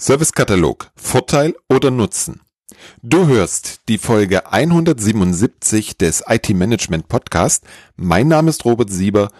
[0.00, 2.42] Servicekatalog Vorteil oder Nutzen?
[3.02, 7.64] Du hörst die Folge 177 des IT Management Podcast.
[7.96, 9.32] Mein Name ist Robert Sieber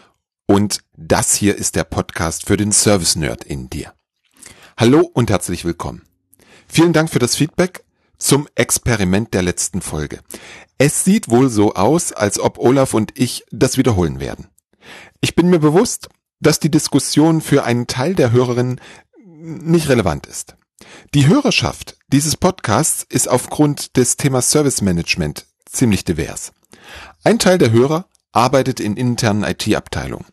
[0.48, 3.94] und das hier ist der Podcast für den Service Nerd in dir.
[4.76, 6.02] Hallo und herzlich willkommen.
[6.66, 7.84] Vielen Dank für das Feedback
[8.18, 10.18] zum Experiment der letzten Folge.
[10.77, 14.48] Es sieht wohl so aus, als ob Olaf und ich das wiederholen werden.
[15.20, 16.09] Ich bin mir bewusst,
[16.40, 18.80] dass die Diskussion für einen Teil der Hörerinnen
[19.39, 20.57] nicht relevant ist.
[21.14, 26.53] Die Hörerschaft dieses Podcasts ist aufgrund des Themas Service Management ziemlich divers.
[27.22, 30.26] Ein Teil der Hörer arbeitet in internen IT-Abteilungen.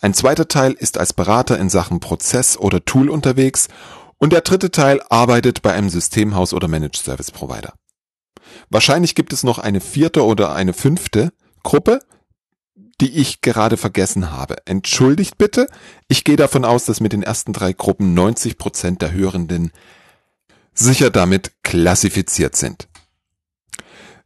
[0.00, 3.68] Ein zweiter Teil ist als Berater in Sachen Prozess oder Tool unterwegs
[4.18, 7.74] und der dritte Teil arbeitet bei einem Systemhaus oder Managed Service Provider.
[8.70, 12.00] Wahrscheinlich gibt es noch eine vierte oder eine fünfte Gruppe,
[13.02, 14.58] die ich gerade vergessen habe.
[14.64, 15.66] Entschuldigt bitte.
[16.06, 19.72] Ich gehe davon aus, dass mit den ersten drei Gruppen 90 Prozent der Hörenden
[20.72, 22.86] sicher damit klassifiziert sind.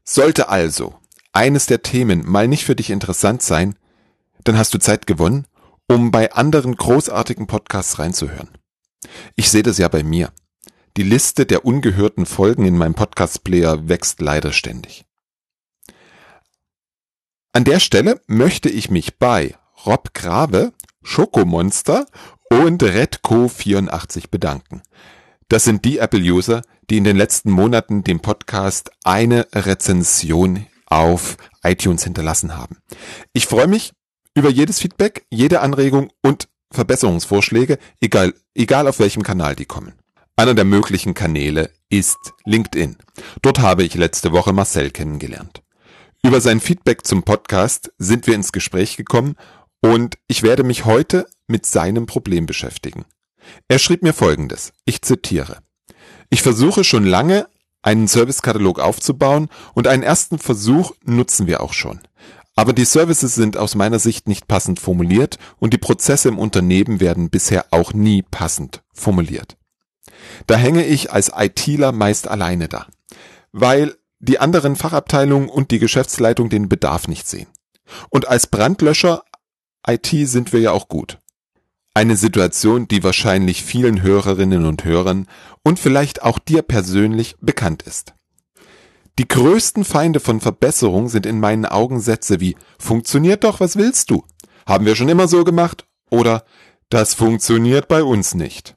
[0.04, 0.94] Sollte also
[1.32, 3.76] eines der Themen mal nicht für dich interessant sein,
[4.44, 5.46] dann hast du Zeit gewonnen,
[5.88, 8.50] um bei anderen großartigen Podcasts reinzuhören.
[9.36, 10.32] Ich sehe das ja bei mir.
[10.98, 15.05] Die Liste der ungehörten Folgen in meinem Podcast-Player wächst leider ständig.
[17.56, 19.54] An der Stelle möchte ich mich bei
[19.86, 22.04] Rob Grave, Schokomonster
[22.50, 24.82] und Redco84 bedanken.
[25.48, 32.04] Das sind die Apple-User, die in den letzten Monaten dem Podcast eine Rezension auf iTunes
[32.04, 32.76] hinterlassen haben.
[33.32, 33.94] Ich freue mich
[34.34, 39.94] über jedes Feedback, jede Anregung und Verbesserungsvorschläge, egal, egal auf welchem Kanal die kommen.
[40.36, 42.96] Einer der möglichen Kanäle ist LinkedIn.
[43.40, 45.62] Dort habe ich letzte Woche Marcel kennengelernt.
[46.26, 49.36] Über sein Feedback zum Podcast sind wir ins Gespräch gekommen
[49.80, 53.04] und ich werde mich heute mit seinem Problem beschäftigen.
[53.68, 55.58] Er schrieb mir Folgendes, ich zitiere.
[56.28, 57.46] Ich versuche schon lange,
[57.80, 62.00] einen Servicekatalog aufzubauen und einen ersten Versuch nutzen wir auch schon.
[62.56, 66.98] Aber die Services sind aus meiner Sicht nicht passend formuliert und die Prozesse im Unternehmen
[66.98, 69.56] werden bisher auch nie passend formuliert.
[70.48, 72.88] Da hänge ich als ITler meist alleine da,
[73.52, 77.48] weil die anderen Fachabteilungen und die Geschäftsleitung den Bedarf nicht sehen.
[78.10, 79.22] Und als Brandlöscher
[79.86, 81.18] IT sind wir ja auch gut.
[81.94, 85.28] Eine Situation, die wahrscheinlich vielen Hörerinnen und Hörern
[85.62, 88.14] und vielleicht auch dir persönlich bekannt ist.
[89.18, 94.10] Die größten Feinde von Verbesserung sind in meinen Augen Sätze wie funktioniert doch, was willst
[94.10, 94.24] du?
[94.66, 95.86] Haben wir schon immer so gemacht?
[96.10, 96.44] Oder
[96.90, 98.76] das funktioniert bei uns nicht.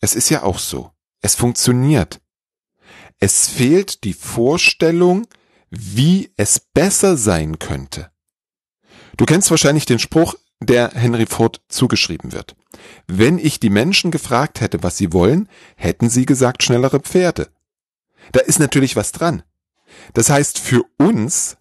[0.00, 0.92] Es ist ja auch so.
[1.20, 2.20] Es funktioniert.
[3.20, 5.26] Es fehlt die Vorstellung,
[5.70, 8.10] wie es besser sein könnte.
[9.16, 12.56] Du kennst wahrscheinlich den Spruch, der Henry Ford zugeschrieben wird.
[13.06, 17.48] Wenn ich die Menschen gefragt hätte, was sie wollen, hätten sie gesagt schnellere Pferde.
[18.32, 19.42] Da ist natürlich was dran.
[20.14, 21.56] Das heißt für uns,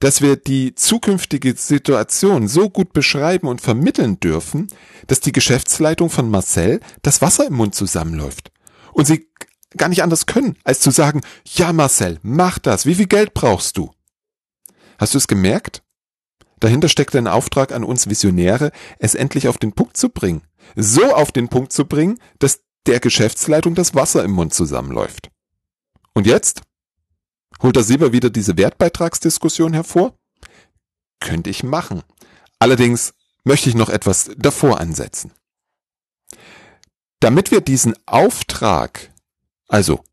[0.00, 4.68] dass wir die zukünftige Situation so gut beschreiben und vermitteln dürfen,
[5.06, 8.50] dass die Geschäftsleitung von Marcel das Wasser im Mund zusammenläuft.
[8.92, 9.28] Und sie
[9.76, 13.76] gar nicht anders können, als zu sagen, ja Marcel, mach das, wie viel Geld brauchst
[13.76, 13.92] du?
[14.98, 15.82] Hast du es gemerkt?
[16.58, 20.42] Dahinter steckt ein Auftrag an uns Visionäre, es endlich auf den Punkt zu bringen.
[20.76, 25.30] So auf den Punkt zu bringen, dass der Geschäftsleitung das Wasser im Mund zusammenläuft.
[26.12, 26.62] Und jetzt?
[27.62, 30.14] Holt der Sieber wieder diese Wertbeitragsdiskussion hervor?
[31.20, 32.02] Könnte ich machen.
[32.58, 33.14] Allerdings
[33.44, 35.32] möchte ich noch etwas davor ansetzen.
[37.20, 39.10] Damit wir diesen Auftrag
[39.70, 40.04] also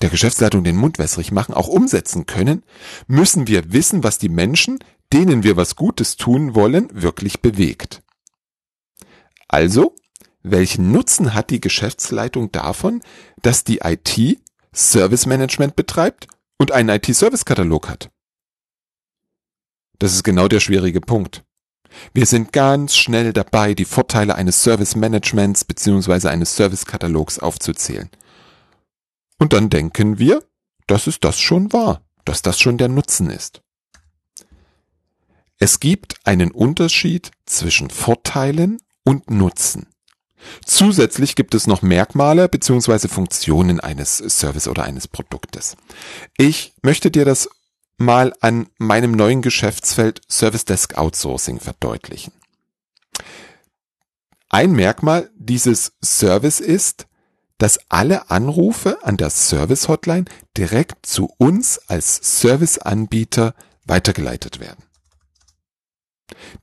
[0.00, 2.64] der Geschäftsleitung den Mund wässrig machen, auch umsetzen können,
[3.06, 4.78] müssen wir wissen, was die Menschen,
[5.12, 8.02] denen wir was Gutes tun wollen, wirklich bewegt.
[9.48, 9.94] Also,
[10.42, 13.02] welchen Nutzen hat die Geschäftsleitung davon,
[13.42, 14.40] dass die IT
[14.74, 16.26] Service Management betreibt
[16.58, 18.10] und einen IT-Service-Katalog hat?
[19.98, 21.44] Das ist genau der schwierige Punkt.
[22.14, 26.28] Wir sind ganz schnell dabei, die Vorteile eines Service Managements bzw.
[26.28, 28.10] eines Service-Katalogs aufzuzählen.
[29.38, 30.42] Und dann denken wir,
[30.86, 33.62] dass es das schon war, dass das schon der Nutzen ist.
[35.58, 39.86] Es gibt einen Unterschied zwischen Vorteilen und Nutzen.
[40.64, 43.08] Zusätzlich gibt es noch Merkmale bzw.
[43.08, 45.76] Funktionen eines Service oder eines Produktes.
[46.36, 47.48] Ich möchte dir das
[48.02, 52.32] mal an meinem neuen Geschäftsfeld Service Desk Outsourcing verdeutlichen.
[54.48, 57.06] Ein Merkmal dieses Service ist,
[57.58, 60.24] dass alle Anrufe an der Service Hotline
[60.56, 63.54] direkt zu uns als Serviceanbieter
[63.84, 64.84] weitergeleitet werden.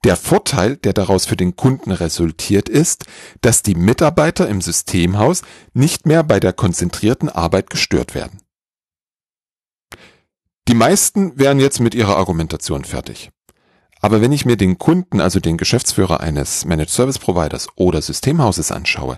[0.04, 3.06] Der Vorteil, der daraus für den Kunden resultiert, ist,
[3.42, 5.42] dass die Mitarbeiter im Systemhaus
[5.74, 8.42] nicht mehr bei der konzentrierten Arbeit gestört werden.
[10.70, 13.32] Die meisten wären jetzt mit ihrer Argumentation fertig.
[14.02, 18.72] Aber wenn ich mir den Kunden, also den Geschäftsführer eines Managed Service Providers oder Systemhauses
[18.72, 19.18] anschaue,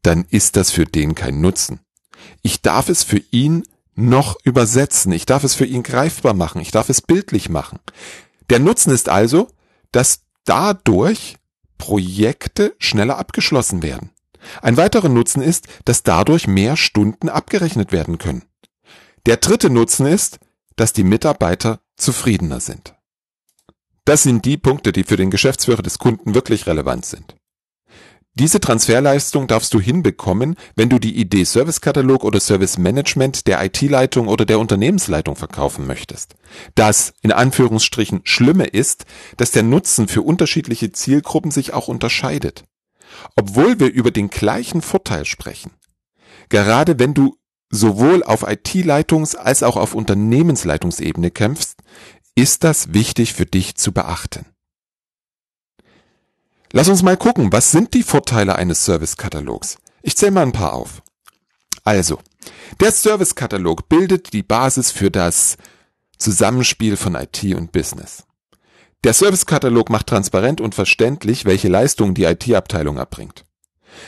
[0.00, 1.80] dann ist das für den kein Nutzen.
[2.40, 3.64] Ich darf es für ihn
[3.94, 7.78] noch übersetzen, ich darf es für ihn greifbar machen, ich darf es bildlich machen.
[8.48, 9.48] Der Nutzen ist also,
[9.92, 11.36] dass dadurch
[11.76, 14.12] Projekte schneller abgeschlossen werden.
[14.62, 18.44] Ein weiterer Nutzen ist, dass dadurch mehr Stunden abgerechnet werden können.
[19.26, 20.38] Der dritte Nutzen ist,
[20.76, 22.94] dass die Mitarbeiter zufriedener sind.
[24.04, 27.34] Das sind die Punkte, die für den Geschäftsführer des Kunden wirklich relevant sind.
[28.38, 34.28] Diese Transferleistung darfst du hinbekommen, wenn du die Idee Servicekatalog oder Service Management der IT-Leitung
[34.28, 36.34] oder der Unternehmensleitung verkaufen möchtest.
[36.74, 39.06] Das in Anführungsstrichen Schlimme ist,
[39.38, 42.64] dass der Nutzen für unterschiedliche Zielgruppen sich auch unterscheidet.
[43.36, 45.70] Obwohl wir über den gleichen Vorteil sprechen.
[46.50, 47.38] Gerade wenn du
[47.70, 51.78] sowohl auf IT-Leitungs- als auch auf Unternehmensleitungsebene kämpfst,
[52.34, 54.46] ist das wichtig für dich zu beachten.
[56.72, 59.78] Lass uns mal gucken, was sind die Vorteile eines Servicekatalogs?
[60.02, 61.02] Ich zähle mal ein paar auf.
[61.84, 62.20] Also,
[62.80, 65.56] der Servicekatalog bildet die Basis für das
[66.18, 68.24] Zusammenspiel von IT und Business.
[69.04, 73.44] Der Servicekatalog macht transparent und verständlich, welche Leistungen die IT-Abteilung erbringt.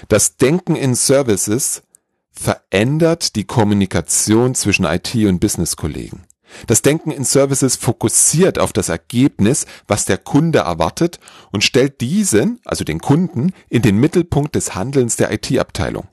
[0.09, 1.83] Das Denken in Services
[2.31, 6.25] verändert die Kommunikation zwischen IT und Business-Kollegen.
[6.67, 11.21] Das Denken in Services fokussiert auf das Ergebnis, was der Kunde erwartet
[11.53, 16.09] und stellt diesen, also den Kunden, in den Mittelpunkt des Handelns der IT-Abteilung.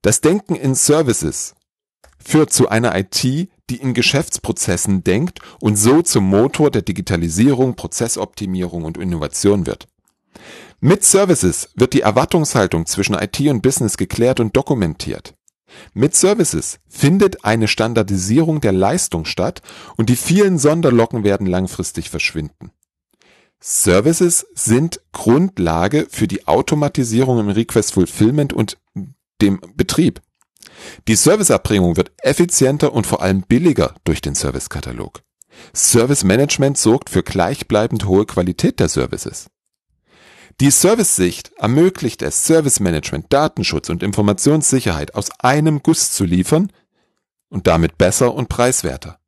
[0.00, 1.54] Das Denken in Services
[2.18, 8.84] führt zu einer IT, die in Geschäftsprozessen denkt und so zum Motor der Digitalisierung, Prozessoptimierung
[8.84, 9.88] und Innovation wird.
[10.84, 15.32] Mit Services wird die Erwartungshaltung zwischen IT und Business geklärt und dokumentiert.
[15.94, 19.62] Mit Services findet eine Standardisierung der Leistung statt
[19.96, 22.72] und die vielen Sonderlocken werden langfristig verschwinden.
[23.60, 28.76] Services sind Grundlage für die Automatisierung im Request Fulfillment und
[29.40, 30.20] dem Betrieb.
[31.06, 35.22] Die Serviceerbringung wird effizienter und vor allem billiger durch den Servicekatalog.
[35.72, 39.46] Service Management sorgt für gleichbleibend hohe Qualität der Services.
[40.60, 46.72] Die Service-Sicht ermöglicht es, Service Management, Datenschutz und Informationssicherheit aus einem Guss zu liefern
[47.48, 49.18] und damit besser und preiswerter.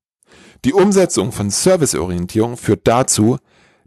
[0.65, 3.38] Die Umsetzung von Serviceorientierung führt dazu,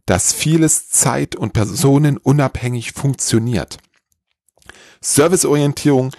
[0.06, 3.78] dass vieles zeit- und personenunabhängig funktioniert.
[5.01, 6.12] Serviceorientierung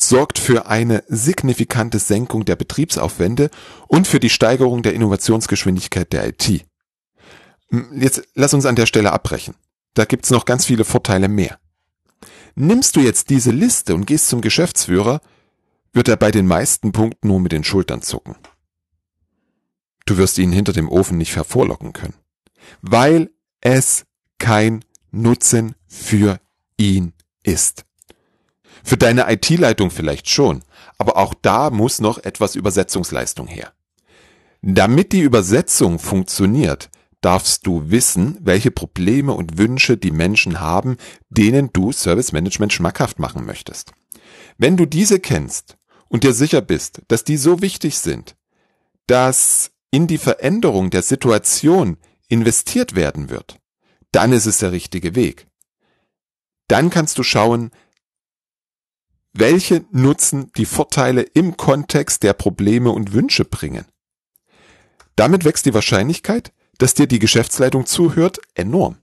[0.00, 3.50] sorgt für eine signifikante Senkung der Betriebsaufwände
[3.88, 6.64] und für die Steigerung der Innovationsgeschwindigkeit der IT.
[7.92, 9.54] Jetzt lass uns an der Stelle abbrechen.
[9.94, 11.58] Da gibt's noch ganz viele Vorteile mehr.
[12.56, 15.20] Nimmst du jetzt diese Liste und gehst zum Geschäftsführer,
[15.92, 18.36] wird er bei den meisten Punkten nur mit den Schultern zucken.
[20.06, 22.14] Du wirst ihn hinter dem Ofen nicht hervorlocken können,
[22.82, 23.30] weil
[23.60, 24.04] es
[24.38, 26.40] kein Nutzen für
[26.76, 27.84] ihn ist.
[28.82, 30.62] Für deine IT-Leitung vielleicht schon,
[30.98, 33.72] aber auch da muss noch etwas Übersetzungsleistung her.
[34.60, 36.90] Damit die Übersetzung funktioniert,
[37.24, 40.98] darfst du wissen, welche Probleme und Wünsche die Menschen haben,
[41.30, 43.92] denen du Service Management schmackhaft machen möchtest.
[44.58, 45.78] Wenn du diese kennst
[46.08, 48.36] und dir sicher bist, dass die so wichtig sind,
[49.06, 51.96] dass in die Veränderung der Situation
[52.28, 53.58] investiert werden wird,
[54.12, 55.46] dann ist es der richtige Weg.
[56.68, 57.70] Dann kannst du schauen,
[59.32, 63.86] welche Nutzen die Vorteile im Kontext der Probleme und Wünsche bringen.
[65.16, 68.96] Damit wächst die Wahrscheinlichkeit, dass dir die Geschäftsleitung zuhört, enorm.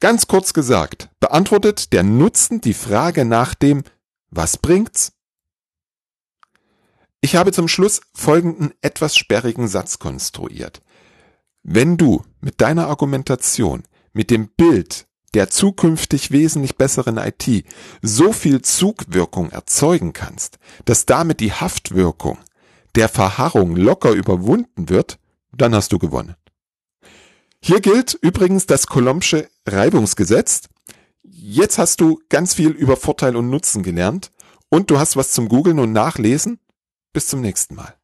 [0.00, 3.84] Ganz kurz gesagt, beantwortet der Nutzen die Frage nach dem
[4.30, 5.12] Was bringt's?
[7.20, 10.82] Ich habe zum Schluss folgenden etwas sperrigen Satz konstruiert.
[11.62, 17.64] Wenn du mit deiner Argumentation, mit dem Bild der zukünftig wesentlich besseren IT
[18.02, 22.38] so viel Zugwirkung erzeugen kannst, dass damit die Haftwirkung
[22.96, 25.18] der Verharrung locker überwunden wird,
[25.52, 26.34] dann hast du gewonnen.
[27.64, 30.62] Hier gilt übrigens das Kolombsche Reibungsgesetz.
[31.22, 34.32] Jetzt hast du ganz viel über Vorteil und Nutzen gelernt
[34.68, 36.58] und du hast was zum Googlen und Nachlesen.
[37.12, 37.94] Bis zum nächsten Mal.